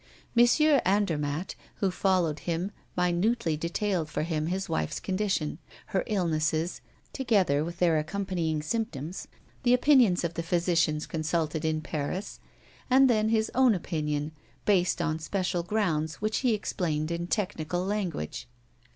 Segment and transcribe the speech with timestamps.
[0.35, 0.47] M.
[0.83, 5.59] Andermatt, who followed him, minutely detailed for him his wife's condition,
[5.93, 6.81] her illnesses,
[7.13, 9.27] together with their accompanying symptoms,
[9.61, 12.39] the opinions of the physicians consulted in Paris,
[12.89, 14.31] and then his own opinion
[14.65, 18.47] based on special grounds which he explained in technical language.